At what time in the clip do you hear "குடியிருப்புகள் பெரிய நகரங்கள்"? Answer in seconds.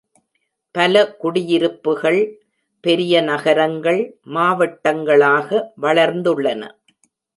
1.17-4.01